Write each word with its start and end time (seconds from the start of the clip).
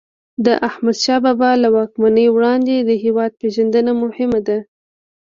د 0.45 0.47
احمدشاه 0.67 1.21
بابا 1.25 1.51
له 1.63 1.69
واکمنۍ 1.75 2.27
وړاندې 2.31 2.75
د 2.81 2.91
هیواد 3.03 3.31
پېژندنه 3.41 3.91
مهم 4.03 4.31
ده. 4.47 4.57